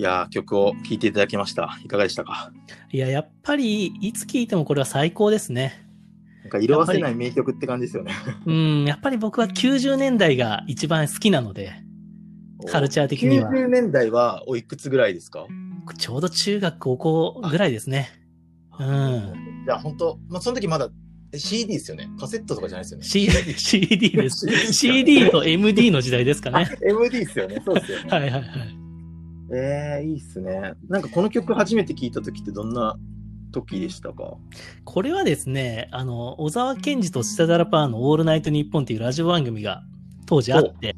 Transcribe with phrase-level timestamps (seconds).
[0.00, 1.78] いやー、曲を聴いていただきました。
[1.84, 2.50] いかがでしたか？
[2.90, 5.86] いや、やっぱり、いつ聴いてもこれは最高ですね。
[6.42, 8.14] なんか色あせない名曲って感じですよね。
[8.46, 11.74] うん、やっぱり僕は90年代が一番好きなので、
[12.66, 13.50] カルチャー的には。
[13.50, 15.46] 90年代はおいくつぐらいですか？
[15.98, 18.08] ちょうど中学、高校ぐらいですね。
[18.78, 19.34] うん。
[19.66, 20.88] じゃあ本当、まあその時まだ
[21.34, 22.08] え CD ですよね？
[22.18, 24.46] カセットとかじゃないですよね？C、CD です。
[24.72, 26.70] CD CD と MD の時代ですかね。
[26.88, 27.60] MD ですよね。
[27.62, 28.10] そうですよね。
[28.10, 28.79] はいはいはい。
[29.52, 30.74] えー、いいっすね。
[30.88, 32.96] なんかこの曲初めて聴いた時ってどんな
[33.52, 34.36] 時でしたか？
[34.84, 39.82] これはですね、あの、小沢健二とスタダラパーのオールナイトニッポンっていうラジオ番組が
[40.26, 40.94] 当時あって、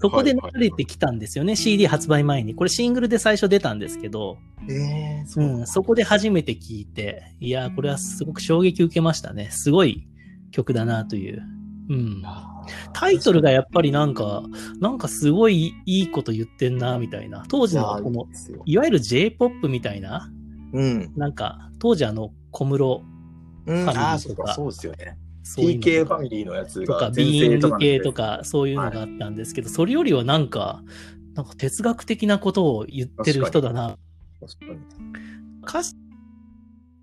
[0.00, 2.54] そこで流れてきたんですよね、CD 発売前に。
[2.54, 5.60] これシングルで最初出たんですけど、えー、そうう。
[5.60, 9.50] ん、そこで初めて聞いて、いやー、これはすごく衝撃受けましたね。
[9.50, 10.06] すごい
[10.52, 11.42] 曲だなという。
[11.88, 12.22] うん。
[12.92, 14.42] タイトルがやっぱりなんか、
[14.80, 17.44] なんかすごいいいこと言ってんな、みたいな。
[17.48, 18.26] 当時のこの。
[18.64, 20.30] いわゆる J-POP みたいな、
[20.72, 21.12] うん。
[21.16, 23.02] なんか、当時あの、小室、
[23.66, 25.18] うん、ファミリーとかうか、そうですよね。
[25.44, 30.82] TK ファミリーのやつがとか、ビーイング系とのか、そういうのがあったんですけど、それよりはなんか、
[31.34, 33.98] なんか哲学的なことを言ってる人だな。
[34.40, 34.80] 確かに
[35.66, 35.94] 歌詞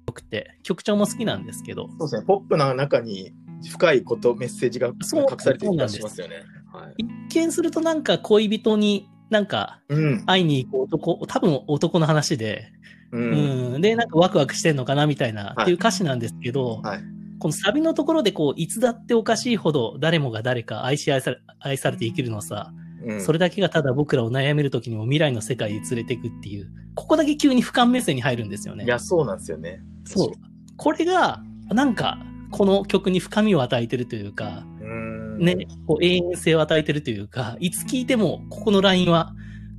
[0.08, 2.26] よくて、曲調も好きなんですけど、そうですね。
[2.26, 3.32] ポップな中に
[3.70, 4.96] 深いこと、メッセージが隠
[5.40, 6.44] されてる気がしますよね。
[6.72, 7.06] はい。
[7.30, 10.26] 一見するとなんか恋人になんかうん。
[10.26, 12.72] 会いに行く男、多分男の話で、
[13.12, 13.18] う。
[13.18, 17.00] うんん、で、なんかワクワクしてんのかなみたいな、はいっていう歌詞なんですけど、はい。
[17.40, 22.72] このサビのところでこう、いつだっておかしいほど誰もが誰か愛し愛され愛されて生きるのさ、
[23.04, 28.86] うん、それだけがただ僕らを悩める時にも未来の世界へ連れていくっていう、ここだけ急に俯瞰目線に入るんですよね。
[28.86, 29.82] いや、そうなんですよね。
[30.06, 30.32] そう。
[30.78, 32.20] これが、なんか、
[32.52, 35.40] この曲に深みを与えてるというか、うん。
[35.40, 39.34] ね、こう永遠性を与えてるというか、いつ聞いても、ここのラインは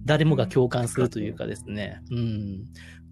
[0.05, 2.03] 誰もが共感するというかですね。
[2.11, 2.65] うん。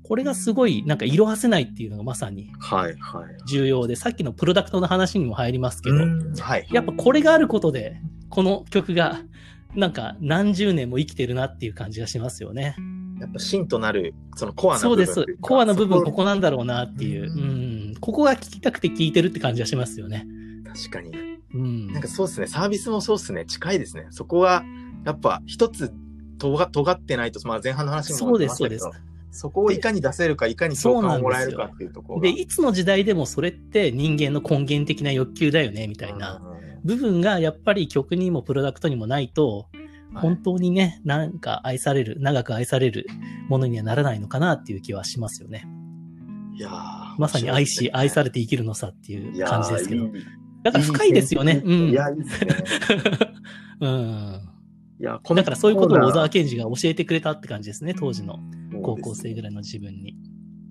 [0.03, 3.37] これがすごい、なんか色褪せないっていうのがまさにはい、はい。
[3.47, 5.97] 重要で、さっきのプロダクトの話にも入りますけど。
[6.73, 9.21] やっぱこれがあることで、この曲が、
[9.77, 12.75] なんか何十年も生きてるなっていう感じがしますよね。
[13.21, 17.25] やっぱ芯となる、そのコアなそうですコアの部分、そここなんだろうなっていう。
[17.25, 17.80] うん。
[18.01, 20.27] ここが聞きたくて聞いてるって感じがしますよね。
[20.67, 21.11] 確かに。
[21.55, 21.93] うん。
[21.93, 22.47] なんかそうですね。
[22.47, 23.45] サービスもそうですね。
[23.45, 24.07] 近いですね。
[24.11, 24.65] そこは、
[25.05, 25.93] やっぱ一つ、
[26.39, 29.11] とが、尖ってないと、まあ前半の話にもそうです、そうですありましたけど。
[29.33, 32.23] そこをいかに出せるか、いかに共感をもらえるかっていうところが。
[32.23, 36.43] で、いつの時代でもそれって人間の根源的な欲求だよね、みたいな
[36.85, 43.07] 部分がやっぱり曲にもプロダクトにもないと、うん本当にね、なんか愛される、長く愛される
[43.49, 45.67] ものにはならないのかなっていう気はしますよね。
[46.61, 50.09] いやーまさに愛し、愛されて生きるのさっていう感じですけど。
[50.63, 51.63] だから深いですよね。
[51.65, 51.89] うん。
[51.89, 52.57] いや、いいですね。
[53.81, 54.41] うん。
[55.01, 58.39] いや、だからそういうことを小沢健二が教えてくれたって感じですね、当時の
[58.83, 60.11] 高校生ぐらいの自分に。
[60.11, 60.17] い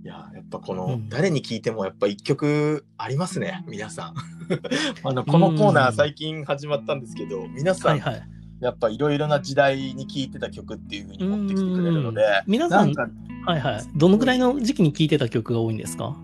[0.03, 4.13] や、やっぱこの、うん誰に聞いてもやっぱ一曲ありますね、皆さん。
[5.03, 8.21] あの、このコーナー最近始まったんですけど、皆さん、はいはい。
[8.61, 12.93] やっぱいろいろな時代に聴いてた曲っていうふうに持ってきてくれるのでうん、皆さん
[13.45, 13.83] はいはい。
[13.95, 16.15] どのぐらいの時期に聴いてた曲が多いんですか？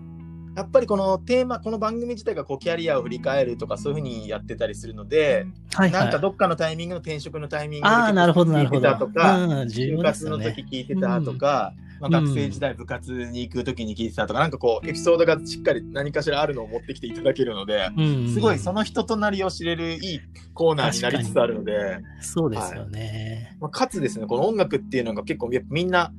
[0.54, 6.04] やっぱりこのテーマ、この番組自体がこうキャリアを振り返るとかそういうふうにやってたりするので、はいはい。
[6.04, 7.94] なんかどっかのタイミングの転職のタイミングで。
[7.94, 10.68] 聞いてたとか、うん、重就活の時ね。
[10.72, 20.20] 聞いてたとか、まあ、学生時代部活に行く時に聞いてたとか、なんかこうエピソードがしっかり何かしらあるのを持ってきていただけるので、うん、すごいその人となりを知れるいい
[20.54, 23.56] コーナーになりつつあるので、そうですよね。
[23.60, 26.12] まあ、かつですね、この音楽っていうのが結構みんな、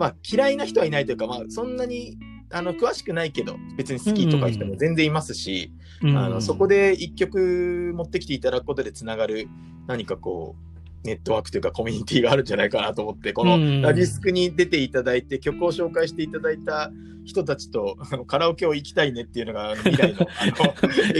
[0.00, 2.16] まあ、嫌いな人はいないというか、まあ、そんなに
[2.50, 5.72] あの詳しくないけど別に好きとかいう人も全然いますし、
[6.02, 9.48] うんあのそこで一曲持ってきていただくことでつながる
[9.86, 10.69] 何かこう
[11.04, 16.90] ネットワークというかコミュニティがあるんじゃないかなと思ってこうんのラディスクに出ていただいて曲を紹介していただいた
[17.24, 17.96] 人たちと
[18.26, 20.46] カラオケを行きたいねっていうのが未来のあ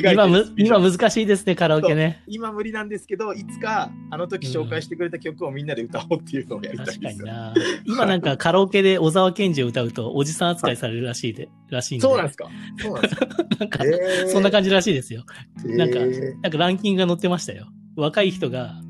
[0.06, 0.26] の
[0.56, 2.22] 今今難しいですね、カラオケね。
[2.26, 7.26] 今無理なんですけどいつかあの時紹介してくれた曲をみんなで歌おうっていうのをやりたい確ですよ。
[7.26, 7.54] かにな。
[7.84, 12.02] 今なんかカラオケで小沢健二を歌うと、おじさん扱いされるらしいで、らしいんで。
[12.02, 12.48] そうなんですか？
[12.78, 13.26] そうなんですか、
[13.60, 15.24] なんか、えーそんな感じらしいですよ。
[15.64, 17.66] なんかえーなんかランキングが載ってましたよ。
[17.96, 18.80] 若い人が、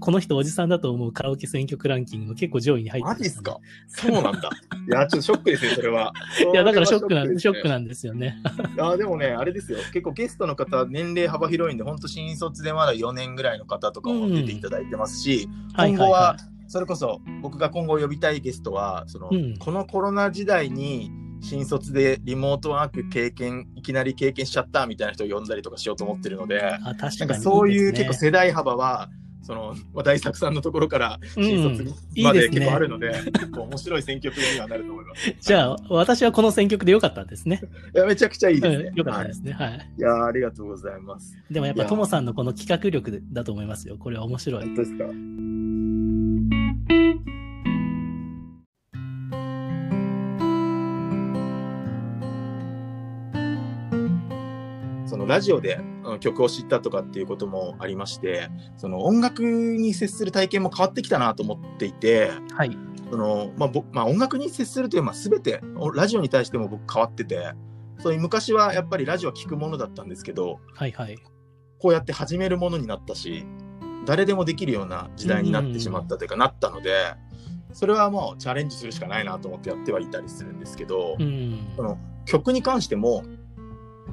[0.00, 3.58] この人おじさんだと思うカラオケ選曲ランキングの結構上位に入ってましたねマジっすか？
[3.88, 4.50] そうなんだ。
[4.88, 6.12] いや、ちょっとショックですね、それは。
[6.52, 8.36] いや、だからショックなん、ですねショックなんですよね。
[8.74, 16.36] いやでもね、あれですよ、結構ゲストの方、年齢幅広いんで、本当新卒でまだ4年ぐらいの方とかも出ていただいてますし、はい今後は
[16.66, 21.10] それこそ僕が今後呼びたいゲストは、そのうんこのコロナ時代に
[21.40, 26.58] 新卒でリモートワーク経験、いきなり経験しちゃったみたいな人を呼んだりとかしようと思ってるので、い。
[26.60, 29.08] あ、確かになんかそういう結構世代幅は、
[29.44, 31.84] その、まあ、大作さんのところからうん新卒
[32.22, 35.34] まで結構あるので、結構面白い選曲にはなると思います。
[35.38, 37.60] じゃあ、私はこの選曲でよかったんですね。
[37.94, 38.88] いや、めちゃくちゃいいですね。
[38.90, 39.52] うんよかったはいですね。
[39.52, 39.90] はい。
[39.98, 41.36] いやーありがとうございます。
[41.50, 43.96] でもやっぱいやともさんのこの企画力だと思いますよ。
[43.98, 44.64] これは面白い。
[44.64, 45.04] 本当ですか？
[55.06, 55.82] そのラジオであ
[56.14, 62.76] の曲を知ったとかっていうこともありまして、その音楽に接する体験も変わってきたなと思っていて、はい。
[63.10, 67.52] そのまあぼまあ、音楽に接するという、まあ、全ておラジオに対しても僕変わってて、
[67.98, 71.18] そういう昔はやっぱりラジオは聞くものだったんですけど、はいはい。
[71.78, 73.44] こうやって始めるものになったし、
[74.06, 77.14] 誰でもできるような時代になってしまったというか、なったので、
[77.72, 81.72] それはもうチャレンジするしかないなと思ってやってはいたりするんですけど、うん。
[81.76, 83.24] その曲に関しても、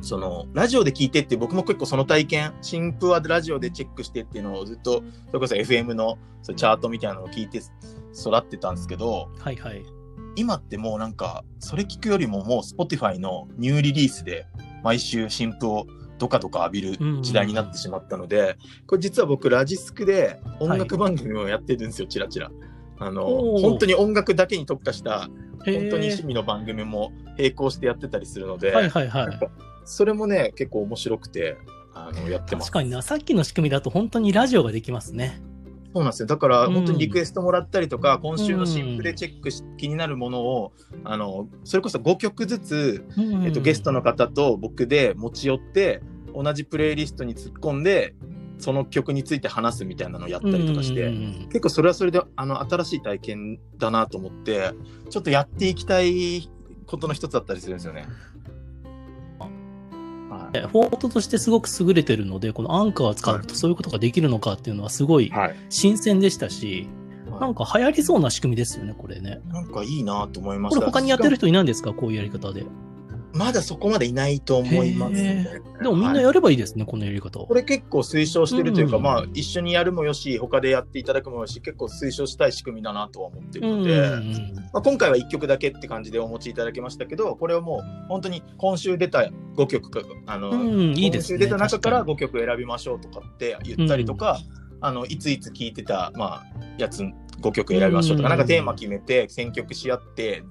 [0.02, 9.84] そのラジオで聴いてって僕も結構その体験、新譜はラジオでチェックしてっていうのをずっと、それこそ FM のそうチャートみたいなのを聞いて育ってたんですけど、はいはい。
[10.36, 14.48] 今ってもうなんか、それ聞くよりももう Spotify のニューリリースで
[14.84, 15.86] 毎週新譜を
[16.18, 18.58] ドカドカ浴びる時代になってしまったので、
[18.88, 22.52] これ実は僕ラジスクで音楽番組をやってるんですよ、チラチラ。
[23.00, 23.26] あの、
[23.60, 25.30] 本当に音楽だけに特化した、
[25.66, 29.40] 本当に趣味の番組も並行してやってたりするので、はいはいはい。
[29.86, 31.58] それもね、結構面白くて、
[31.94, 32.72] あの、やってます。
[32.72, 35.42] 確かにな、さっきの仕組みだと本当にラジオができますね。
[35.94, 36.28] そうなんですよ。
[36.28, 40.72] だから、うん本当にリクエストもらったりとか、今週の新譜でチェックし、気になるものを、
[41.04, 43.06] あの、それこそ5曲ずつ、
[43.44, 46.02] えっと、ゲストの方と僕で持ち寄って、
[46.34, 48.16] 同じプレイリストに突っ込んで、
[48.58, 54.72] その曲について話すみたいなのをやったりとかして、うん結構それはそれで、あの、新しい体験だなと思って、
[55.10, 56.50] ちょっとやっていきたい
[56.86, 58.06] ことの一つだったりするんですよね。
[60.60, 65.56] はいフォートとしてすごく優れてるので、このアンカーを使うとそういうことができるのかっていうのはすごいはい。
[65.70, 66.88] 新鮮でしたし、
[67.30, 69.40] はないんか流行りそうな仕組みですよね、これね。
[69.48, 70.80] なんかいいなと思いました。
[70.80, 71.94] これ他にやってる人いないんですか？
[71.94, 72.66] こういうやり方で。
[73.34, 75.62] まだそこまでいないと思いますね。
[75.82, 77.54] でもみんなはいやればいいですね、このやり方をこ。
[77.54, 91.38] れ結構推奨してるというか、うんまあ一緒にやるもよし、他でやっていただくもよし、結構推奨したい仕組みだなとは思ってるので、うんまあ、今回は1曲だけって感じでお持ちいただきましたけど、これはもう本当に今週出た5曲か、あの、うん、いいですね。
[91.38, 94.40] 今週出た中から確か5曲選びましょうとかって言ったりとか、
[94.82, 96.46] あのいついつ聴いてた、まあ、
[96.78, 97.04] やつ
[97.42, 100.44] 5曲選びましょうとか、うんなんかテーマ決めて選曲し合って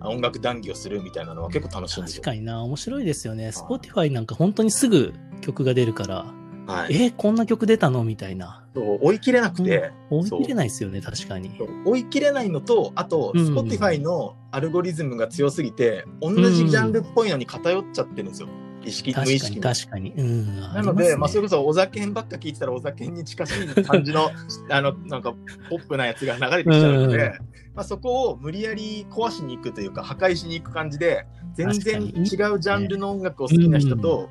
[0.00, 2.22] あ音楽談義をするみたいなのは結構楽しいんですよ。
[2.22, 3.48] 確かにな、面白いですよね。
[3.48, 6.26] Spotify なんか本当にすぐ曲が出るから、
[6.66, 8.64] はい、え、こんな曲出たのみたいな。
[8.74, 11.50] そう追い切れなくて、追い切れないですよね、確かに。
[11.84, 18.48] 追い切れないのとあと、うん Spotify のアルゴリズムが強すぎて同じジャンルっぽいのに偏っちゃってるんですよ
[18.86, 19.62] 意識無確かに、意識に。
[19.62, 20.12] 確かに。
[20.12, 20.60] うん。
[20.60, 24.30] なので、ねまあ、それこそお酒にばっか聞いてたらお酒に近しい感じの
[24.70, 25.34] あのなんか
[25.68, 27.32] ポップなやつが流れてきちゃうので、うん
[27.74, 34.28] まあ、そこを無理やり壊しに行くというか破壊しに行く感じで全然違うジャンルの音楽を好きな人と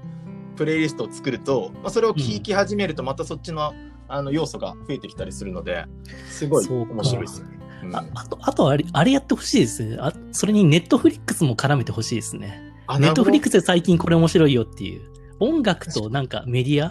[0.56, 3.74] プレイリストを作ると、まあ、それを聴き始めるとまたそっちの
[4.08, 5.86] あの要素が増えてきたりするので
[6.30, 7.60] すごいそうか面白いですよね。
[7.60, 9.98] うんああと、あとあれ、あれやってほしいですね。
[10.00, 12.65] あ、それにネットフリックスも絡めてほしいですね。
[12.88, 15.02] あネットフリックス、スで最近これ面白いよっていう。
[15.40, 16.90] 音楽となんかメディア、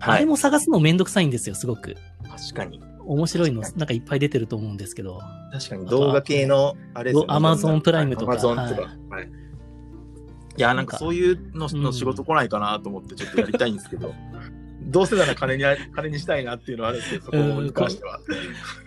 [0.00, 1.96] はい、あれも探すのめんどくさいんですよ、すごく。
[2.28, 5.20] 確かに面白いの、なんかいっぱい出てると思うんですけど。
[5.52, 7.34] 確かに動画系のあれですよね。
[7.34, 8.54] Amazon プライムとか Amazon とか。
[8.60, 8.74] はい
[9.10, 9.48] はい
[10.56, 14.12] いや、なんかそういうのうんの仕事来ないかなと思ってちょっとやりたいんですけど、
[14.82, 15.62] どうせなら金に
[15.94, 18.18] 金にしたいなっていうのはあるんですけど、そこに関しては。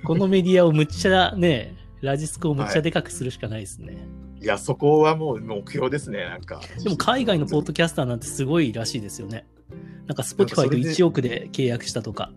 [0.04, 3.94] このメディアをむっちゃね、ラジスコをむっちゃでかくするしかないですね。
[3.94, 3.98] い
[4.46, 6.62] や、そこはもう目標ですね、なんか。
[6.84, 9.46] でも海外のポッドキャスターなんてすごいらしいですよね。
[10.08, 12.32] なんか Spotify とそれで1億で契約したとか、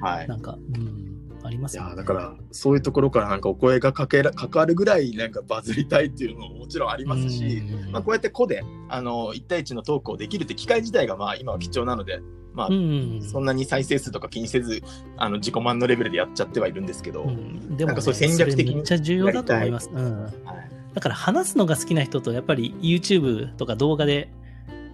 [0.00, 0.28] はい。
[0.28, 1.10] なんか、うん、
[1.44, 1.88] ありますよね。
[1.88, 12.20] いやだからそういうところからなんかお声がかけらかかるぐらいなんかバズりたいっていうのももちろんありますし、うんまあ、こうやって個であの1対1のトークをできるって機会自体がまあ今は貴重なので、
[12.52, 14.82] まあうんそんなに再生数とか気にせず
[15.16, 19.90] あの自己満のレベルでやっちゃってはいるんですけど、うんでも、ね、なんかそう戦略的にめっちゃ重要だと思います。
[19.92, 20.22] うん。
[20.22, 24.30] はいだから話すのが好きな人と、やっぱり YouTube とか動画で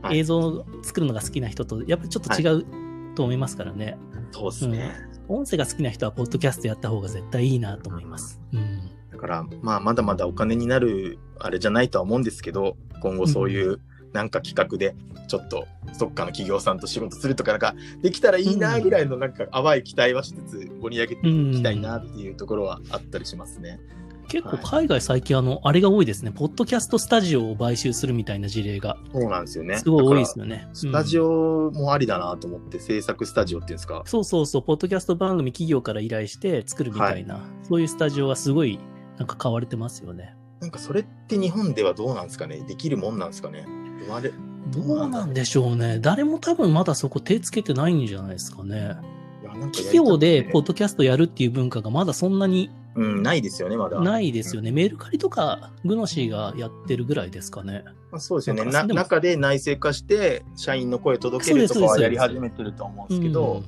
[0.03, 2.67] はい映像を作るのが好きな人と、やっぱりちょっと違う
[3.15, 3.97] と思いますからね。
[4.33, 4.93] そうですね、
[5.29, 8.41] 音声が好きな人は、ポッドキャストやった方が絶対いいなと思います。
[8.53, 8.91] うん。
[9.17, 13.81] だからまあまだまだお金になるあれじゃないとは思うんですけど今後そういう
[14.13, 14.95] なんか企画で
[15.27, 15.67] ちょっと
[15.99, 23.81] どっかの企業さんと仕事するとかなんかできたらいいなぐらいのなんか淡い期待はしつつ盛り上げていきたいなっていうところはあったりしますね。
[24.29, 26.33] 結構海外最近あの、あれが多いですね。
[26.33, 28.97] ポッドキャストスタジオを買収するみたいな事例が。
[29.13, 29.79] そうなんですよね。
[29.79, 30.69] すごい多いですよね。
[30.73, 34.03] スタジオもありだなと思って、制作スタジオっていうんですか？
[34.07, 38.79] そうそうそう、ポッドキャスト番組企業から依頼して作るみたいな、はい、そういうスタジオはすごい
[39.19, 40.35] なんか買われてますよね。
[40.61, 42.61] なんかそれって日本ではどうなんですかね？
[42.67, 43.67] できるもんなんですかね？
[44.01, 44.33] 生まれ
[44.71, 46.01] どうなんでしょうね。
[46.01, 48.97] 誰も多分まだそこ手つけてないんじゃないですかね。
[49.73, 54.01] 企業でポッドキャストやるっていう文化がまだそんなにうん、ないですよね、まだ。
[54.01, 54.73] ないですよね。
[54.73, 57.85] メルカリとか、グノシーがやってるぐらいですかね。
[58.11, 58.85] まあ、そうですよねな。
[58.85, 63.63] 中で内製化して、社員の声届けるとかはやり始めてると思うんですけど、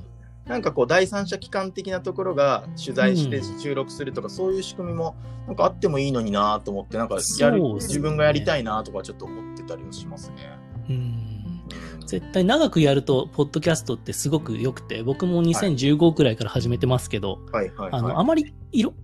[0.45, 10.57] なんかこう、第三者機関的なところが取材して収録するとか、うん、そういう仕組みも、なんかあってもいいのになと思って、なんかやる、ね、自分がやりたいなとかちょっと思ってたりはしますね。
[10.89, 11.29] うん
[12.09, 18.95] 絶対長くやると、ポッドキャストってすごく良くて、僕も2015くらいから始めてますけど、はいはいはい、あの、あまり色、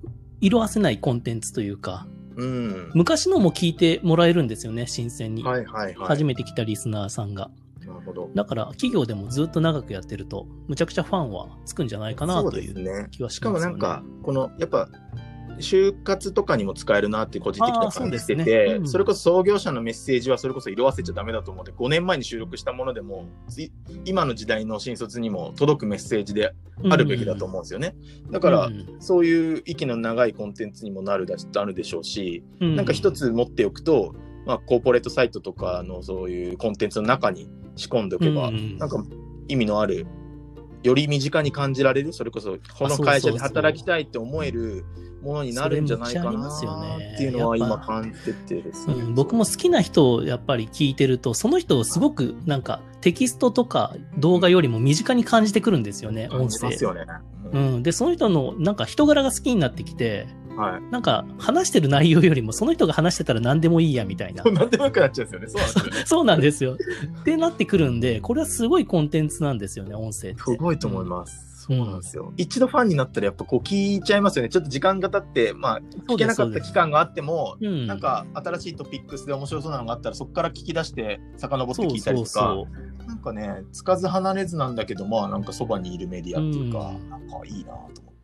[0.46, 5.44] 色あせないコンテンツというか、うん、昔のも聞いてもらえるんですよね、新鮮に。
[5.44, 7.50] はいはいはい、初めて来たリスナーさんが。
[7.80, 8.30] なるほど。
[8.36, 14.88] だから、企業でもずっと長くやってると、むちゃくちゃファンはつくんじゃないかなという気はします、ね、しかもなんか、この、やっぱ、
[15.60, 18.78] 就活とかにも使えるなって個人的な感じしてて、そ、ね。
[18.80, 23.26] うん、それこそ創業者のメッセージはそれこそ色あせちゃダメだと思って5年前に収録したものでも
[24.06, 26.54] 今の時代の新卒にも届くメッセージで
[26.90, 27.96] あるべきだと思うんですよね、
[28.26, 39.04] うん、だから、うん、そういう息の長いコンテンツにもなるだあるでしょうし、うん、なんか一つ持っておくと、まあ、コーポレートサイトとかのそういうコンテンツの中に仕込んでおけば、うん、なんか
[39.48, 40.08] 意味のある
[40.86, 44.86] より身近に感じられるそれこそこの会社で働きたいって思える
[45.24, 56.70] ものになるんじゃないかなっていうのは今感じててうん、僕も好きな人をやっぱり聞いてるとその人をすごくなんかテキストとか動画よりも身近に感じてくるんですよね、音声。
[57.52, 64.44] うん、でその人のなんか人柄が好きになってきてはい、なんか話してる内容よりもその人が話してたら何でもいいやみたいな。
[64.52, 65.66] 何でもよくなっちゃうんですよね。
[66.06, 66.78] そうなんですよね。
[66.78, 67.18] そうなんですよ。
[67.22, 70.42] ってなってくるんで、これはすごいコンテンツなんですよね、音声って。
[70.42, 71.56] すごいと思います。
[71.66, 74.50] そうなんですよ、うん、一度ファンになったらやっぱこう聞いちゃいますよね。
[74.50, 82.56] ちょっと時間が経って、まあ、聞けなかった期間があっても、うん、なんか新しいトピックスで面白そうなのがあったら、そこから聞き出して遡って聞いたりとか、
[83.08, 88.15] なんかね、つかず離れずなんだけど、まあなんかそばにいるメディアっていうか、うん、なんかいいなと思って。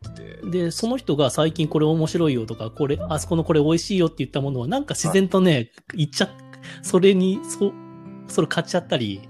[0.50, 6.28] で、その人が最近これ面白いよとか、これ、あそこのこれ美味しいよって言ったものは、なんか自然とね、言っちゃ、
[6.82, 7.72] それに、そ、
[8.26, 9.28] それ買っちゃったり、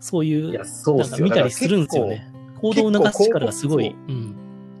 [0.00, 2.32] そういう、いやそうなんか見たりするんですよね。
[2.60, 3.88] 行動を促す力がすごい。
[3.88, 4.36] うん。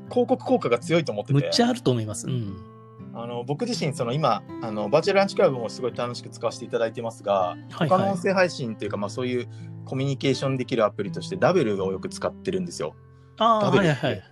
[0.08, 1.40] 広告効果が強いと思ってて。
[1.40, 2.28] むっちゃあると思います。
[2.28, 2.72] うん。
[3.14, 9.48] あの僕自身、その今あの、バーチャルランチクラブもすごい楽しく使わせていただいてますが、はいはい、他の音声配信というか、まあ、そういう
[9.84, 12.94] コミュニケーションできるアプリとして、ダブルをよく使ってるんですよ。
[13.38, 14.22] ああ、はいはい。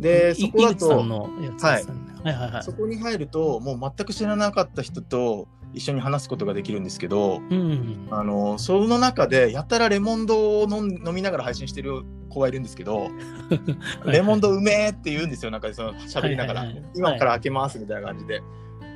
[0.00, 13.10] で、そこだと、はい、はいはいはい、そこに入ると、もう全く知らなかった人と一緒に話すことができるんですけど、うん、あのその中で、やたらレモンドを飲飲みながら配信してる子がいるんですけど、
[14.06, 18.42] レモンドうめえって言うんですよ、なんかその喋りながら、今から開けますみたいな感じで。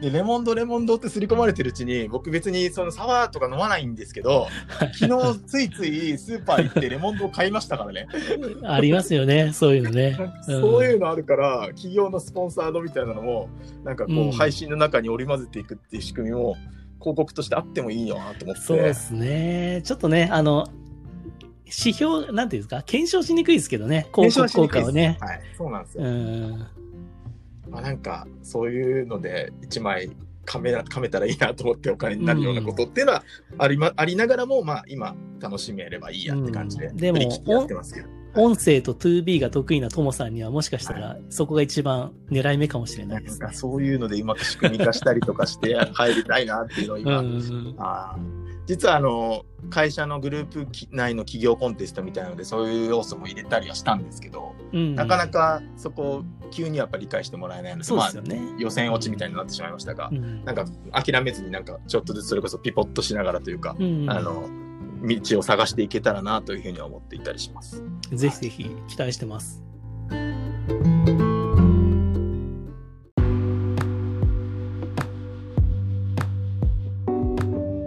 [0.00, 4.48] でレモンドレモンドって刷り込まれてるうちに僕別にそのサワーとか飲まないんですけど
[4.98, 8.06] 昨日ついついスーパー行ってレモンドを買いましたからね。
[8.64, 13.48] ありますよねそういうのね、 そういうのあるから企業のスポンサードみたいなのも
[13.84, 16.56] なんかこう、配信の中に織り交ぜていくっていう仕組みも
[17.00, 18.62] 広告としてあってもいいよなと思って。
[18.62, 19.80] そうですね。
[19.84, 20.66] ちょっとねあの
[21.64, 22.82] 指標なんていうんですか？
[22.82, 24.06] 検証しにくいですけどね。
[24.14, 25.16] 広告効果をね。
[25.20, 25.40] はい。
[25.56, 26.04] そうなんですよ。
[26.04, 26.66] うん
[27.74, 30.10] まあ、なんかそういうので1枚
[30.46, 33.24] 噛め噛めたらいいなと思ってお金になるようなことっていうのは
[33.58, 37.18] あり,、ま、ありながらも、まあ、今楽しめればいいやって感じで、うん、でも
[38.36, 48.16] 音声と 2B が得意なともさんにはもしかしたらそこが一番狙い目かもしれないですね、はい、そういうのでうまく仕組み化したりとかして入りたいなっていうのを今、うん、あ
[48.66, 64.48] 実はあの会社のグループ内の企業コンテストみたいなのでそういう要素も入れたりはしたんですけど、うん、なかなかそこ急にやっぱ理解してもらえないのでそうですよね、まあ、予選落ちみたいになってしまいましたが、うん、なんか諦めずになんかちょっとずつそれこそピポッとしながらというか、うん、あの
[65.02, 67.82] 道を探していけたらなというふうには思っていたりします。
[68.12, 69.62] ぜひぜひ期待してます。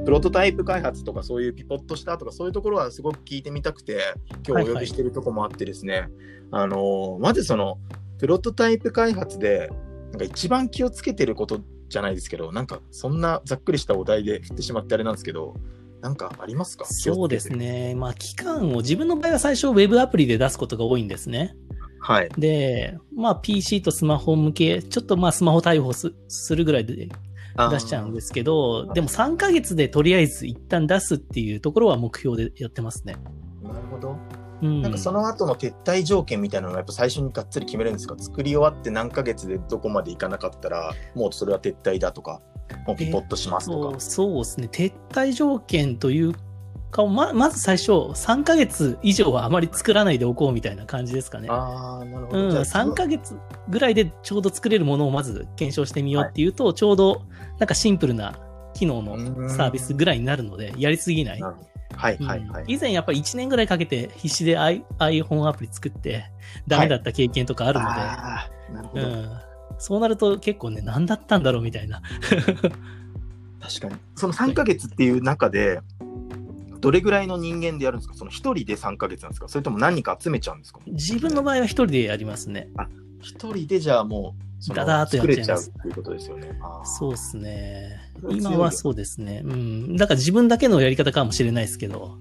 [0.08, 4.14] プロトタイプ開発とかそういうピポットしたとかそういうところはすごく聞いてみたくて
[4.48, 6.12] 今日お呼びしてるとこもあってですね、はいはい、
[6.52, 7.78] あのまずその
[8.18, 9.70] プロトタイプ開発で
[10.12, 11.60] なんか一番気をつけてること
[11.90, 15.56] じゃないですけどなんかそんなざっくりしたお題で振ってしまってあれなんですけど
[16.00, 16.86] なんかありますか？
[16.86, 17.94] そうですね。
[17.96, 21.56] まあ、期間を、自分の場合は最初、ウェブアプリで出すことが多いんですね。
[22.00, 22.30] はい。
[22.38, 27.10] で、まあ PC とスマホ向け、ちょっとまあスマホ対応すするぐらいで
[27.58, 33.16] 出しちゃうんですけど、でも3ヶ月でとりあえず一旦出すっていうところは目標でやってますね。
[33.64, 34.18] なるほど。
[34.62, 34.82] うん。
[34.82, 38.16] なんかその後の撤退条件みたいなのがやっぱ最初にがっつり決めるんですか？
[38.18, 42.42] 作り終わって何ヶ月でどこまでいかなかったら、もうそれは撤退だとか、
[42.86, 44.26] もうピポッとしますとかそう。
[44.28, 44.70] そうですね。
[44.72, 46.34] 撤退条件という
[46.92, 51.48] か、ままず最初、3ヶ月以上はあまり作らないでおこうみたいな感じですかね。
[51.50, 52.44] ああ、なるほど。
[52.46, 53.38] うん、じゃあ3ヶ月
[53.70, 57.24] ぐらいでちょうど作れるものをまず検証してみようっていうと、ちょうど
[57.60, 58.40] なんかシンプルな
[58.74, 61.42] 機能のサービスぐらいになるので、やりすぎない。
[61.42, 62.64] はいはいはい。
[62.64, 66.26] うん以前やっぱり1年ぐらいかけて必死で iPhone アプリ作って
[66.68, 69.04] ダメだった経験とかあるので、あーなるほど。
[69.04, 69.30] うん、
[69.80, 72.02] そうなると結構ね、何だったんだろうみたいな。
[73.60, 73.96] 確かに。
[74.16, 75.80] その3ヶ月っていう中で、
[76.80, 78.16] どれぐらいの人間でやるんですか？
[78.16, 79.48] その1人で3ヶ月なんですか？
[79.48, 80.80] それとも何人か集めちゃうんですか？
[80.88, 82.70] 自分の場合は一人でやりますね。
[83.22, 86.60] 1人でじゃあもう、そのダダーっとやっ作ちゃいますれちゃうっていうことですよね。
[86.84, 88.00] そうですね。
[88.30, 89.42] 今はそうですね。
[89.44, 89.98] うん。
[89.98, 92.18] だから自分だけのやり方かもしれないですけど、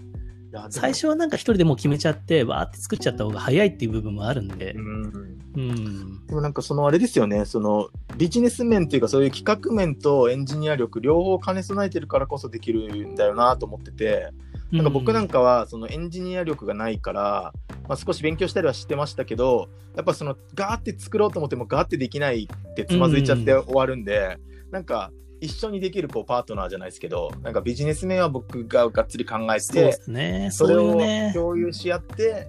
[0.71, 5.39] 最初はなんか一人でもう決めちゃって、わーって作っちゃった方が早いっていう部分もあるんでう、ん。
[5.55, 6.27] うん。
[6.27, 14.31] でもなんかそのあれですよね、そのビジネス面というかそういう企画面とエンジニア力両方兼ね備えてるからこそできるんだよなと思ってて、
[14.73, 17.53] なんか僕なんかはそのエンジニア力がないから、
[17.89, 24.39] まあ、少し勉強したりはしてましたけど、やっぱそのガーって作ろうと思ってもガーってできないってつまずいちゃって終わるんで、
[24.73, 30.49] なんか一緒にできるこうパートナーじゃないですけど、なんかビジネス面は僕ががっつり考えそうでて、すね。
[30.53, 32.47] それをいうね、共有し合って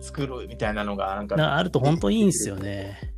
[0.00, 2.98] 作るみたいなのがなんかなあると本当いいんですよね。
[3.00, 3.14] はい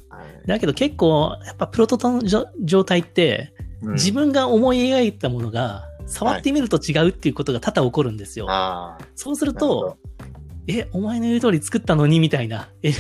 [0.46, 8.46] だけど結構、やっぱプロトタの状態って、うん自分が思い描いたものが、触ってみると違うっていうことが多々起こるんですよ。
[8.48, 9.98] あーそうすると、
[10.68, 12.92] え、お前の言う通り作ったのにみたいな、え、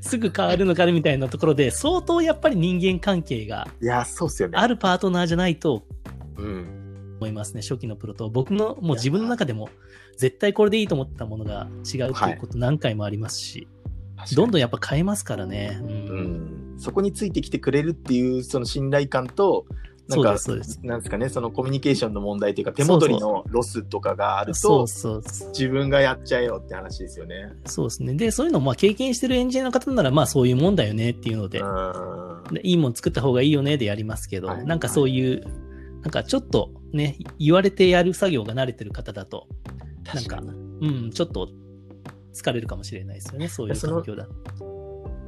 [0.00, 4.58] すぐ変わるのかねみたいなところで、相当やっぱり人間関係がいや、そうっすよね。
[4.58, 5.84] あるパートナーじゃないと
[6.36, 7.16] うん。
[7.18, 8.28] 思いますね、初期のプロと。
[8.28, 9.68] 僕のもう自分の中でも、
[10.16, 13.68] 絶対これでいいと思ったものが違うっていうこと何回もありますし、
[14.34, 15.78] どんどんやっぱ変えますからね。
[15.80, 19.66] うんうん、そこについてきてくれるっていうその信頼感と、
[20.08, 20.36] なんか。
[20.82, 25.22] なんですかね、そのコミュニケーションの問題というか、手戻りのロスとかがあるとそう、そう。
[25.48, 27.52] 自分がやっちゃえよって話ですよね。
[27.66, 28.14] そうですね。
[28.14, 31.64] で、そういうのをまあ経験してるエンジニアの方なら、まあそういうもんだよねっていうので、う
[32.50, 32.54] ん。
[32.54, 35.44] でいいもん作った方がいいよねでやりますけど、はいなんかそういう、
[36.02, 39.46] なんかちょっとね、言われてやる作業が慣れてる方だと、
[40.12, 40.42] なんか、
[40.80, 41.48] うん、ちょっと
[42.34, 44.26] 疲れるかもしれないですよね、そういう環境だ。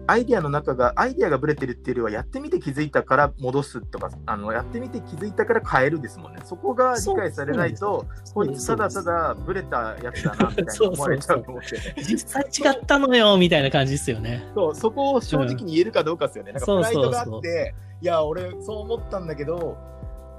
[0.07, 6.43] アイディアの中が、アイディアがブレてるっていうよりは、やってみて気づいたから戻すとか、あのやってみて気づいたから変えるですもんね。
[6.45, 11.95] そこが理解されないと、こいつただただブレたやつだなみたいな思われちゃうと思ってね。
[12.07, 14.45] 実際違ったのよ、みたいな感じですよね。
[14.55, 16.53] そう、そこを正直に言えるかどうかですよね。
[16.53, 19.77] なんかそうプライドがあそうそうって、いや、俺そう思ったんだけど、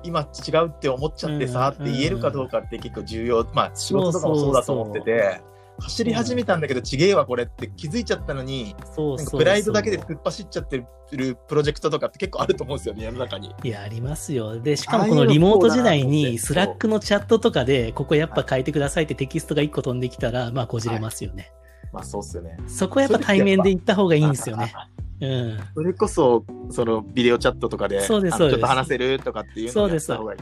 [0.03, 3.47] 今違うって思っちゃってさ、うんって言えるかどうかって結構重要。
[3.53, 5.41] まあ仕事とかもそうだと思ってて、
[5.79, 13.53] 走り始めたんだけど、ちげえわこれって気づいちゃったのに、そうそうプライドだけで突っ走っちゃってるプロジェクトとかって結構あると思うんですよね、世の中に。
[13.63, 14.59] いや、ありますよ。
[14.59, 21.51] で、しかもこのリモート時代に、 Slack のチャットとかで、ここやっぱ変えてくださいってテキストが1個飛んできたら、まあ、こじれますよね。
[21.91, 22.57] まあそうっすよね。
[22.67, 24.73] そこはやっぱ対面で行った方がいいんですよね。
[25.21, 25.59] うん。
[25.73, 30.39] それこそ、そのビデオチャットとかで、そうですそうですあのちょっと話せるとかっていうのをやった方がいい。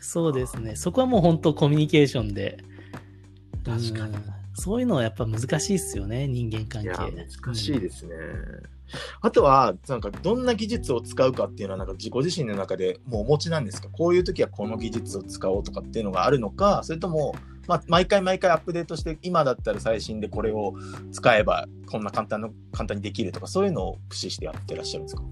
[0.00, 0.74] そうですね。
[0.74, 2.58] そこはもう本当コミュニケーションで。
[3.64, 7.26] 確かにうんそういうのはやっぱ難しいですよね、人間関係。
[7.44, 8.14] 難しいですね。
[9.20, 13.88] あとは、なんか、どんな技術を使うかっていうのは、なんか、自己自身の中でもうお持ちなんですか？
[13.88, 17.34] こういう時はこの技術を使おうとかっていうのがあるのか、それとも、
[17.68, 20.74] まあ、毎回毎回アップデートして、今だったら最新でこれを
[21.12, 25.22] 使えば、こんな簡単の、簡単にできるとか、そういうのを駆使してやってらっしゃるんですか？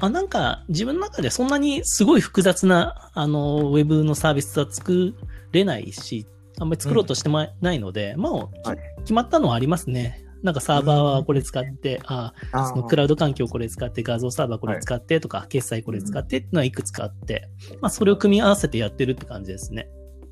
[0.00, 5.14] あなんか自分の中でそんなにすごい複雑なあのウェブのサービスは作
[5.52, 6.26] れないし、
[6.58, 10.24] あんまり作ろうとしてま、ないので、まあ、はい決まったのはありますね。
[10.42, 17.48] なんかサーバーはこれ使って、あそのクラウド環境これ使って、画像サーバーこれ使ってとか、決済これ使ってっていうのはいくつかあって、
[17.80, 19.88] まあそれを組み合わせてやってるって感じですね。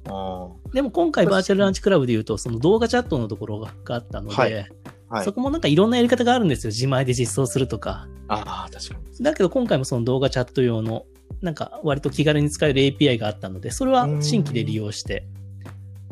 [0.08, 5.32] あでも今回バーチャルランチクラブで言うと、その動画チャットのところががあったので、はいはいそ。
[5.32, 6.70] こもなんかいろんなやり方があるんですよ。
[6.70, 8.06] 自前で実装するとか。
[8.28, 9.24] ああ、確かに。
[9.24, 11.04] だけど今回もその動画チャット用の、
[11.40, 15.26] なんか割と気軽に使える API があったので、それは新規で利用して、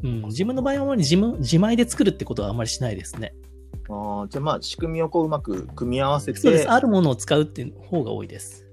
[0.03, 3.35] うん、自分の場合はあまり自分自前で作るってことはあんまりしないですね。
[3.89, 6.39] ああ、じゃあまあ、仕組みをこううまく組み合わせて。
[6.39, 6.71] そうです。
[6.71, 8.67] あるものを使うっていう方が多いです。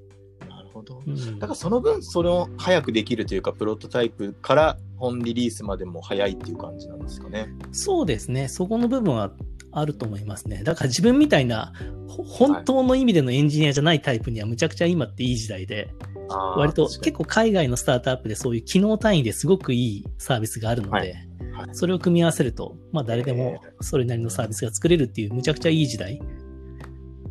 [0.47, 1.01] なるほど。
[1.05, 7.49] うんだからその分、それを早くできるというか、プロトタイプから本リリースまでも早いっていう感じなんですかね。
[7.71, 8.47] そうですね。
[8.47, 9.31] そこの部分は
[9.71, 10.63] あると思いますね。
[10.63, 11.73] だから自分みたいな、
[12.07, 15.89] 本当の意味でのエンジニアじゃないタイプにはむちゃくちゃ今っていい時代で、
[16.29, 21.09] 割と結構海外のスタートアップでそういう機能単位ですごくいいサービスがあるので、はい
[21.51, 26.19] はい、それを組み合わせると、まあ誰でもそれなりのサービスが作れるっていうむちゃくちゃいい時代。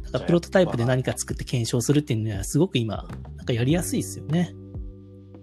[0.04, 4.54] だからプロトタイプで何か作って検証するっていうのはすごく今、なんかやりやすいですよね。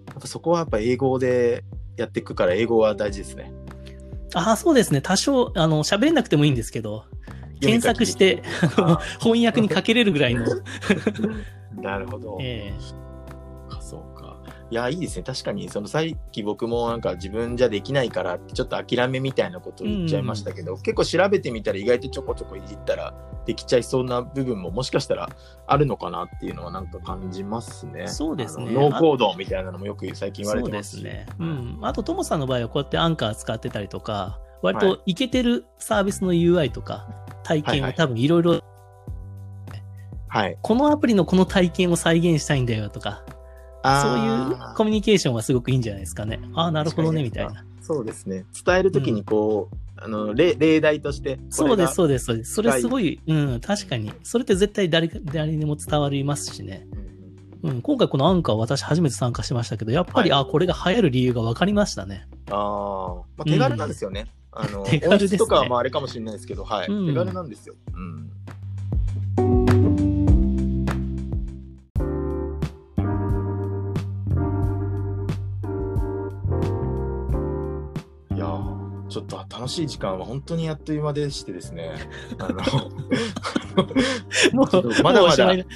[0.08, 1.64] やっぱそこはやっぱ英語で
[1.96, 3.52] やっていくから英語は大事ですね。
[4.34, 5.00] ああ、そうですね。
[5.00, 7.04] 多少、あの、喋れなくてもいいんですけど、
[7.60, 8.42] 検索して、
[9.20, 10.44] 翻訳にかけれるぐらいの。
[11.80, 12.38] なるほど。
[12.42, 13.03] ええー
[14.70, 15.22] いや、いいですね。
[15.22, 23.14] 確かに、そのさっき僕もなんか自分じゃできないからってちょっと諦めみたいなことを言っちゃいましたけど、うん、結構調べてみたら意外とちょこちょこいじったら
[23.46, 25.28] できちゃいそうな部分ももしかしたら
[25.66, 28.08] あるのかなっていうのはなんか感じますね。
[28.08, 28.72] そうですね。
[28.72, 31.26] ノーコードみたいなのもよく最近言われてますそうですね。
[31.38, 31.78] うん。
[31.82, 37.06] あと、ともさんの場合はこうやってアンカー使ってたりとか、割といけてるサービスの UI とか
[37.42, 38.62] 体験を多分いろいろ
[40.34, 43.22] はい、このアプリのこの体験を再現したいんだよとか、
[43.84, 46.40] そういうコミュニケーションはすごくいいんじゃないですかね。
[46.54, 47.64] ああ、なるほどね、みたいな。
[47.82, 48.46] そうですね。
[48.64, 51.38] 伝えるときにこう、うん、あの例、例題として。
[51.50, 52.54] そうです、そうです、そうです。
[52.54, 54.10] それすごい、うん、確かに。
[54.22, 56.86] それって絶対誰誰にも伝わりますしね。
[57.62, 62.26] うん、今回このアンカー私初めて参加しましたけど、やっぱり、はい、あこれが流行る理由が分かりましたね。
[62.50, 64.26] ああ、まあ、手軽なんですよね。
[64.54, 66.88] うん、あの、手軽です、ね、とかはまああれかもしれないですけど、はい。
[66.88, 67.74] うん、手軽なんですよ。
[67.94, 68.30] うん。
[79.14, 81.94] ちょっと楽しい時間は本当にあっという間でしてですね。
[82.40, 82.56] あの、
[84.52, 85.58] もう、まだまだ、はい。
[85.60, 85.68] なんか、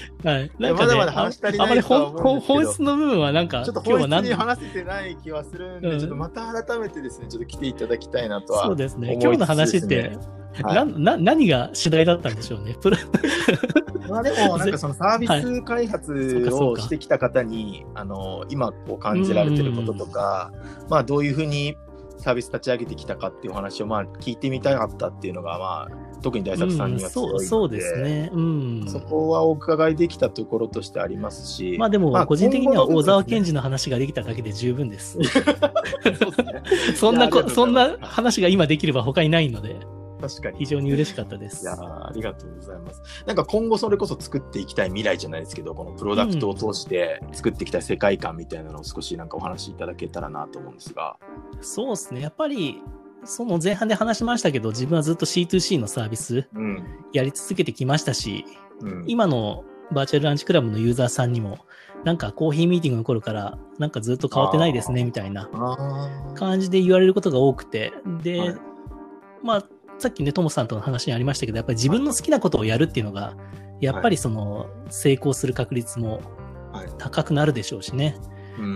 [0.58, 9.16] ね、まだまだ話し足りないとは思うん本質の部分はなんか、ちょっと本質に話せてない気はするんで、うん、ちょっとまた改めてですね、ちょっと来ていただきたいなとは、そうですね。
[9.22, 10.18] 今日の話って、
[10.64, 12.76] はい、なな何が主題だったんでしょうね。
[14.10, 20.50] まあでも、なんかそのサービス開発をしてきた方に、あの、今こう感じられてることとか、
[20.88, 21.76] まあどういうふうに
[22.18, 35.18] サービス立ち上げてきたかっていう話をまあ聞いてみたかったっていうのが、まあ、特に大作さんには強いので、うん、そうですね、うん、そこはお伺いできたところとしてありますし、まあでも、個人的には小沢健二の話ができただけで十分です。
[36.96, 39.76] そんなこそんな話が今できれば他にないので。
[40.20, 40.58] 確かに。
[40.58, 41.62] 非常に嬉しかったです。
[41.62, 43.02] いやありがとうございます。
[43.26, 51.16] なんか今後それこそ作っていきたい未来じゃないですけど、このプロダクトを通して作っていきたい世界観みたいなのを少しなんかお話しいただけたらなと思うんですが。
[51.60, 52.20] そうですね。
[52.20, 52.82] やっぱり、
[53.24, 56.48] その前半で話しましたけど、自分はずっと C2C のサービス
[57.12, 58.44] やり続けてきましたし、
[58.80, 61.58] うん、今のバーチャルランチクラブのユーザーさんにも、
[62.04, 65.48] なんかコーヒーミーティングの頃から、なんかずっと変わってないですね、みたいな
[66.34, 68.56] 感じで言われることが多くて、で、はい、
[69.42, 69.64] まあ、
[69.98, 73.36] さっきね、ともさんとの話にありましたけど、やっぱり自分の好きなことをやるっていうのが、
[73.80, 76.20] やっぱりその、成功する確率も
[76.98, 78.16] 高くなるでしょうしね。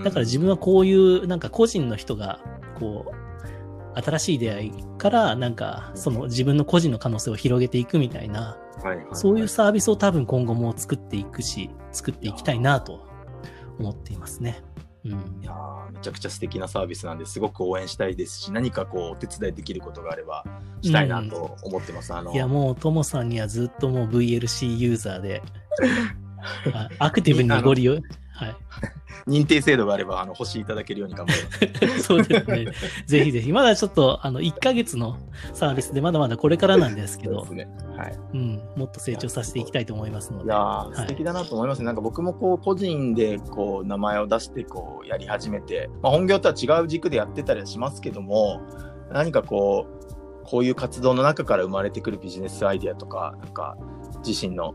[0.05, 2.41] だから自分はこういう、なんか個人の人が、
[2.79, 8.59] こう、新しい出会いから、なんか、その自分の個人の可能性を広げていくみたいな、
[9.13, 13.07] そういうサービスを多分今後も作っていくし、作っていきたいなと
[13.79, 14.63] 思っていますね。
[15.05, 15.53] うん、いや
[15.93, 17.41] めちゃくちゃ素敵なサービスなんです。
[17.41, 20.45] ごく応援したいですし何かこうお手伝いできることがあれば
[20.81, 25.43] したいなと思ってます、うん、あのいやもうともさんにはずっともう VLC ユーザーで
[26.99, 27.99] アクティブにご利用
[28.43, 28.57] はい。
[29.27, 32.03] 認定制度があれば、あの、星いただけるように頑張ります。
[32.03, 32.67] そうですね。
[33.07, 33.53] ぜひぜひ。
[33.53, 35.17] まだちょっと、あの、1ヶ月の
[35.53, 37.69] サービスで、まだまだこれからなんですけど、ね。
[37.97, 38.19] はい。
[38.35, 38.63] うん。
[38.77, 40.47] もっと成長させていきたいと思いますので。
[40.47, 41.85] いやー、素敵だなと思いますね。
[41.85, 48.61] なんか僕もこう、個人で、こう、名前を出して、こう、やり始めて、まあ、本業とは違う軸でやってたりはしますけども、
[49.13, 53.77] 何かこう、こういう活動の中から生まれてくるビジネスアイディアとか、なんか、
[54.27, 54.75] 自身の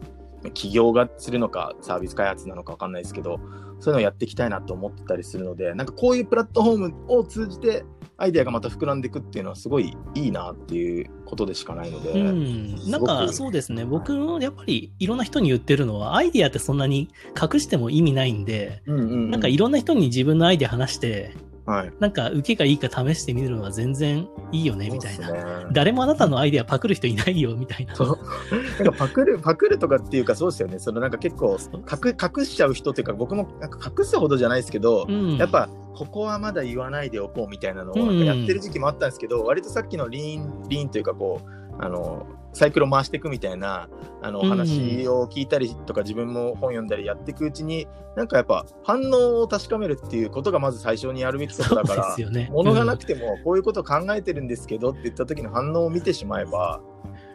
[0.54, 3.40] 起業がするのか、サービス開発なのか分かんないですけど、
[3.80, 7.86] そういうのをやっていきたいなと思ってたりするので、なんかこういうプラットフォームを通じて、
[8.20, 12.12] アイデアがまた膨らんでいくっていうのはすごいいいなっていうことでしかないので。
[12.12, 12.90] うん。
[12.90, 13.86] なんかそうですね。
[13.86, 21.36] 僕もやっぱりいろんな人に言ってるのは、アイデアってそんなに隠しても意味ないんで、うんうんうん、なんかいろんな人に自分のアイデア話して、
[21.68, 27.94] はい、なんか受けがいいか試してみるのは全然いいよねみたいな、ね、誰もあなたのアイデアパクる人いないよみたいな。
[27.94, 28.20] そう。
[28.82, 30.80] なんかパクるパクるとかっていうかそうですよね。
[30.80, 43.88] そのなんか結構隠隠しちゃう人っていうか僕もなんか隠すほどじゃないですけど、うん、やっぱここはまだ言わないでおこうみたいなのをやってる時期もあったんですけど、うん、割とさっきのリーンリーンというかこうあのサイクルを回していくみたいな
[44.22, 56.82] あの話を聞いたりとか、自分も本読んだりやっていくうちになんかやっぱ反応を確かめるっていうことがまず最初にやるべきことだから、ね、物がなくてもこういうことを考えてるんですけどって言った時の反応を見てしまえば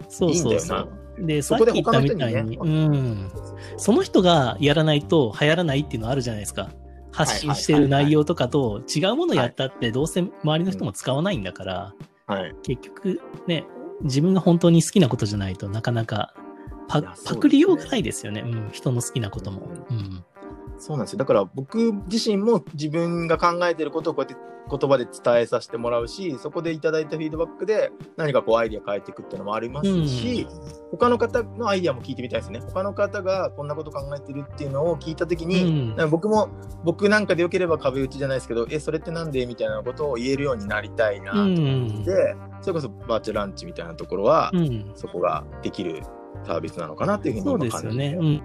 [0.09, 1.26] そうそうそいいんだよう。
[1.26, 3.33] で、さそこでっき言ったみたいに、他のうん。
[3.76, 6.70] その人がやらないと流行らないっていうのあるじゃないですか。
[7.12, 11.94] 発信してる内容とかと違うものやったってどうせ周りの人も使わないんだから、
[12.26, 12.55] はい。
[12.62, 13.66] 結局ね、
[14.03, 16.35] 自分が本当に好きなことじゃないとなかなか
[16.88, 18.43] パねパクりようがないですよね。
[18.43, 19.69] うん、人の好きなことも。
[19.91, 20.25] うん。
[20.83, 21.18] そうなんですよ。
[21.21, 30.49] だから僕自身も自分が考えてることをこうやって言葉で伝えさせてもらうし、そこでいただいたフィードバックで何かこうアイディア変えていくっていうのもありますし、
[30.90, 32.61] 他の方のアイディアも聞いてみたいですね。
[32.61, 36.49] 他の方がこんなこと考えてるっていうのを聞いたときに、うん僕も
[36.85, 42.05] 僕なんかでよければ壁打ちじゃないですけど、え、それってなんでみたいなことを言えるようになりたいなとう思んっ。
[42.05, 44.90] て、それこそバーチャルランチみたいなところは、うん。
[44.95, 46.03] そこができる
[46.44, 48.16] サービスなのかなっていうふうにそう今ですよね。
[48.18, 48.42] うん。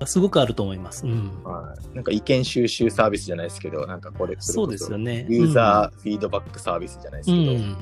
[0.00, 1.06] ますごくあると思います。
[1.06, 1.42] うん。
[1.42, 5.26] はい、なんか意見収集サービスじゃないですけど、なんかこれ、れそうこですよね。
[5.28, 7.76] ユーザーフィードバックサービスじゃないですうけど、ん。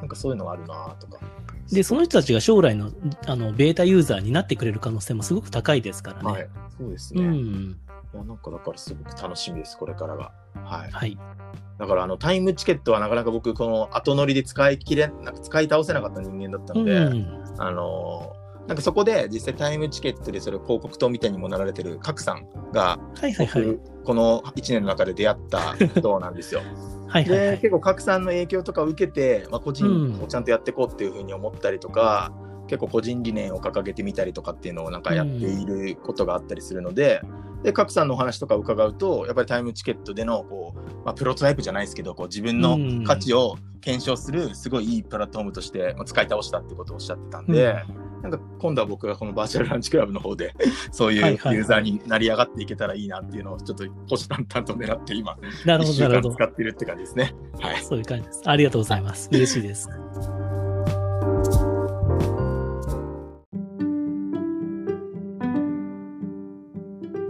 [0.00, 1.18] なんかそういうのがあるなとか。
[1.70, 2.90] で、その人たちが将来の
[3.26, 6.32] あのベータユーザーになってくれる可能性もすごく高いですからね。
[6.32, 6.48] はい、
[6.78, 7.22] そうですね。
[7.22, 7.78] いうん。
[8.14, 10.32] やなんかだからすごく楽しみです、これからが。
[10.64, 10.90] はい。
[10.90, 11.18] はい。
[11.78, 17.44] だからあのタイムチケットはなかなか僕、この後乗りで使い切れ、なんか使い倒せなかった人間だったので、うん。
[17.58, 23.62] あのーなんかそこで実際タイムチケットでそれ広告塔みたいにもなられてる角さんが、はいはいはい。
[23.64, 26.60] 僕この1年の中で出会った 人なんですよ。
[27.08, 27.50] はいはいはい。
[27.50, 32.32] で結構拡散の影響とかを受けて、まあ、個人うんをちゃんとやっていこうっていうふうに思ったりとか、
[32.68, 37.20] 結構個人理念を掲げてみたりとかっていうのをなんかやっていることがあったりするので、
[37.62, 47.84] で賀来さんのお話とか伺うとやっぱりタイムチケットでのこう、まあ、プロトタイプじゃないですけどこう自分の価値を検証するすごいいいプラットフォームとして、まあ、使い倒したってことをおっしゃってたんで、
[48.22, 50.54] なんか今度は僕がこのバーチャルランチクラブの方で
[50.92, 56.44] そういうユーザーになり上がっていけたらいいなっていうのをちょっと虎視眈々と狙って今なるほ1週間どなるほど使。
[56.44, 57.34] ってるって感じですね。
[57.60, 57.82] はい。
[57.82, 58.42] そういう感じです。
[58.46, 59.28] ありがとうございます。
[59.32, 59.88] 嬉しいです。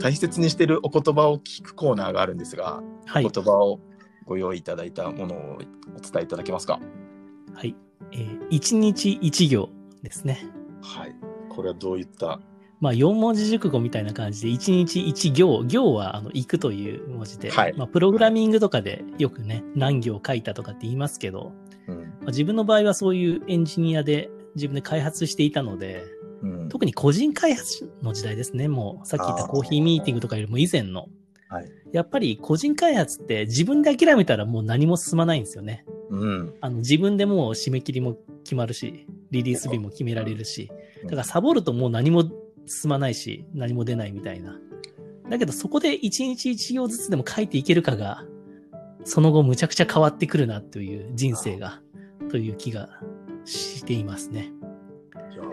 [0.01, 3.29] 大切にしてるお言葉を聞くコーナーがあるんですが、はい。
[3.31, 3.81] 言葉を
[4.27, 5.39] ご用意いただいたものを
[5.97, 6.81] お伝えいただけますか？
[7.55, 7.77] はい。
[8.13, 9.71] えー一日一行
[10.03, 10.45] ですね。
[10.83, 11.15] はい。
[11.49, 12.41] これはどういった？
[12.81, 15.63] まあ、四文字熟語みたいな感じで、一日一行。
[15.65, 21.53] 行は、あの、行くという文字で、はいまあ、プログラミングとかでよくね、何行書いたとかって言いますけど、
[21.87, 21.97] うん。
[21.99, 26.03] まあ、自分の場合はそういうエンジニアで自分で開発していたので、
[26.43, 26.69] うん。
[26.69, 28.67] 特に個人開発の時代ですね。
[28.67, 31.07] もう、さっき言ったコーヒーミーティングとかよりも以前の。
[31.49, 31.71] はい。
[31.93, 35.85] やっぱり個人開発って自分で諦めたらもう何も進まないんですよね。
[36.11, 36.55] うん。
[36.61, 40.71] あの自分でもう締め切りも決まるし、リリース日も決められるし、
[41.05, 42.31] だからサボるともう何も
[42.67, 44.57] 進まないし、何も出ないみたいな。
[45.29, 48.25] だけどそこで一日一行ずつでも書いていけるかが、
[49.05, 51.81] その後むちゃくちゃ変わってくるなという人生が、
[52.31, 52.89] という気が
[53.45, 54.53] していますね。
[55.33, 55.49] いやー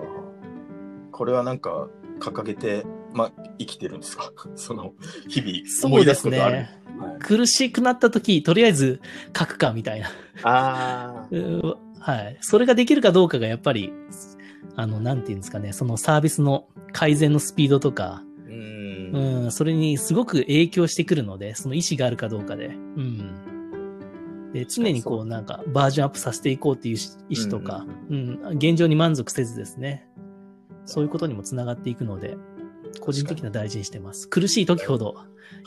[1.12, 1.88] これはなんか
[2.20, 4.32] 掲げて、まあ、生きてるんですか？
[4.56, 4.94] その、
[5.30, 5.52] 日々
[5.86, 6.56] 思いう出すすことある？
[6.58, 6.80] ね。
[7.00, 9.00] はい、苦しくなった時、とりあえず
[9.38, 10.10] 書くかみたいな。
[10.44, 12.38] あうー はい。
[12.42, 13.92] それができるかどうかがやっぱり、
[14.76, 19.12] あの、なんていうんですかね、そのサービスの改善のスピードとか、ー。
[19.14, 19.44] うん。
[19.44, 22.68] うん、それにすごく影響してくるので、その意思があるかどうかで。
[22.68, 24.52] うん。
[24.54, 26.98] で、常にこう、なんか、バージョンアップさせていこうっていう
[27.30, 30.08] 意思とか、うん、現状に満足せずですね、
[30.86, 32.38] そういうことにもつながっていくので、
[33.00, 34.28] 個人的には大事にしてます。
[34.28, 35.16] 苦しい時ほど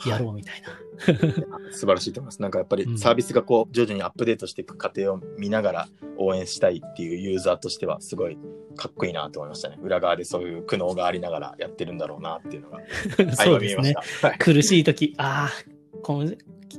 [0.05, 0.67] やろうみたいな。
[1.71, 2.41] 素晴らしいと思います。
[2.41, 8.37] なんかやっぱりうんサービスがこう徐々にアップデートしていく過程を見ながら応援したいっていうユーザーとしてはすごい
[8.75, 9.77] かっこいいなと思いましたね。
[9.81, 12.79] 裏側でそういう苦悩がありながらやってるんだろうなっていうのが
[13.35, 13.95] そうですね。
[14.39, 16.13] 苦しい時、ああ、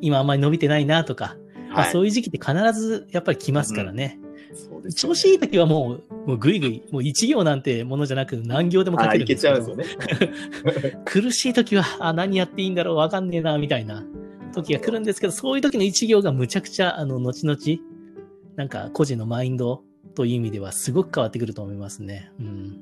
[0.01, 1.37] 今あんまり伸びてないなとか、
[1.69, 4.21] まあはいそういう時期って必ずやっぱり来ますからね。
[4.85, 11.03] ね調子いい時はもう、もうぐいぐい、もう一行なんてものじゃなく何行でも書けけるんですけどちゃうんですよね。
[11.05, 14.05] 苦しい時は、あ、何やっていいんだろう、わかんねえな、みたいな
[14.53, 17.59] 時が来るんですけど、そういう時の一行がむちゃくちゃ、あの、後々、
[18.57, 19.83] なんか個人のマインド
[20.15, 22.31] という意味ではすごく変わってくると思いますね。
[22.39, 22.81] うん。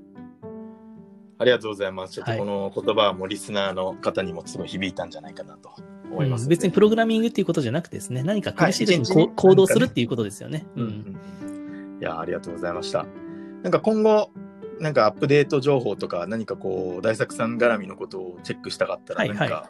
[1.39, 2.15] ありがとうございます。
[2.15, 5.71] ちょっとはいこの言葉はもうリスナーの方にもすごい響いたんじゃないかなと
[6.11, 10.67] 思います、うん別にプログラミングっていうことじゃなくてですね、何か苦しい時に行動するっていうことですよね。
[10.77, 11.52] うんうん
[12.03, 13.07] いや、ありがとうございました。
[13.63, 14.31] なんか今後、
[14.81, 19.69] なんかアップデート情報とか、何かこう、大作さん絡みのことをチェックしたかったら、はいはい何か、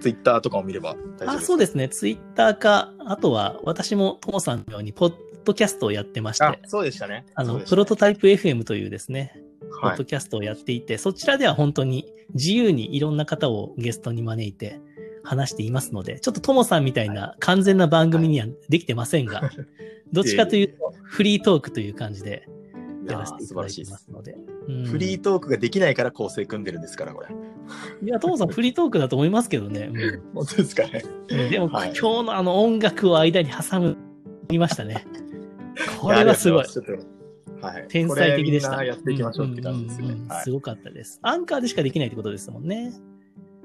[0.00, 1.88] ツイッターとかを見れば大丈夫そうですね。
[1.88, 7.26] ツイッターか、あとは私もともさんのように、ポッドキャストをやってまして、あ、そうでしたね。
[7.34, 9.42] あの、そうでしたプロトタイプ FM というですね、
[9.80, 9.96] ポはい。
[9.96, 14.78] ッドキャストをやっていて、そちらでは本当に自由にいろんな方をゲストに招いて
[15.24, 19.50] 話していますので、ちょっとともさんみたいな完全な番組にはできてませんが、
[20.12, 22.48] どっちかというとフリートークという感じで
[23.06, 24.36] やらせていただいてますので。
[24.66, 27.28] うん、フリートークができないから構成組んでるんですから、これ。
[28.02, 29.90] いや、トモさん、 フリートークだと思いますけどね。
[29.92, 31.04] うん、本当ですかね。
[31.50, 33.96] でも、はい、今日のあの音楽を間に挟む、
[34.50, 35.06] いましたね。
[36.00, 36.64] これはすごい。
[37.60, 38.84] はい、天才的でした。
[38.84, 40.16] やっていきましょうって感じですね。
[40.44, 41.18] すごかったです。
[41.22, 42.92] アンカーでしかできないってことですもんね。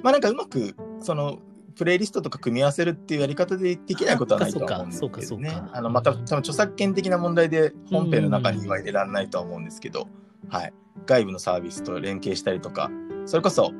[0.01, 1.39] まあなんかうまく、その、
[1.79, 5.61] プレイリストとか組み合わせるっていうやり方でできないことはないと思うんですけどね。
[5.71, 10.09] あのまた多分著作権的な問題で本編の中には入れられないとは思うんですけど、
[10.49, 10.73] はい、
[11.05, 12.91] 外部のサービスと連携したりとか、
[13.25, 13.71] それこそ、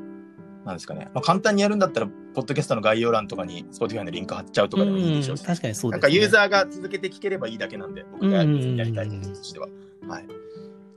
[0.64, 9.68] なんですかね、まあ、簡単にやるんだったら、ポッドキャストの概要欄とかに Spotify のリンク貼っちゃうとかでもいいでしょうし、確かにそうです、ね、なんかユーザーが続けて聞ければいいだけなんで、僕がやりたいこととしては。
[10.08, 10.26] はい。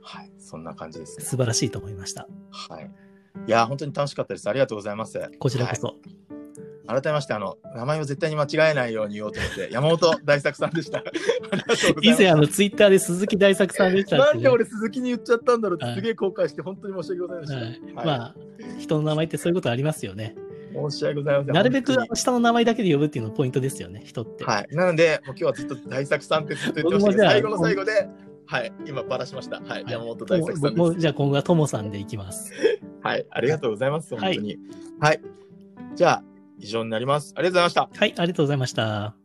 [0.00, 0.30] はい。
[0.38, 1.24] そんな感じですね。
[1.26, 2.26] 素晴らしいと思いました。
[2.50, 2.90] はい。
[3.46, 4.48] いや、本当に楽しかったです。
[4.48, 5.20] ありがとうございます。
[5.38, 5.86] こちらこそ。
[5.88, 6.34] はい
[6.86, 11.02] 改めまして、あの、名前を絶対に間違えないように言おうと思って、山本大作さんでした。
[12.02, 17.56] 以前、あの、ツイッターで鈴木大作さんでした、ね、なんで俺鈴木に言っちゃったんだろうってすげえ後悔して、本当に申し訳ございません。
[17.56, 18.34] はいはい、まあ、
[18.78, 20.36] 人の名前ってそういうことありますよね。
[20.74, 21.54] 申し訳ございません。
[21.54, 24.44] なるべく下の名前だけで呼ぶっていうのポイントですよね、人って。
[24.44, 24.76] はい。
[24.76, 28.08] なので、もう今日はずっと大作さんってずっと言ってほしい最後の最後で、
[28.46, 29.60] はい、今ばらしました。
[29.60, 32.52] はい、山本大作さんもうじゃあ今後はともさんでいきます。
[33.02, 34.58] はい、ありがとうございます、本当に。
[35.00, 35.20] はい。
[35.94, 36.24] じゃあ、
[36.58, 37.34] 以上になります。
[37.36, 38.00] ありがとうございました。
[38.00, 39.23] はい、ありがとうございました。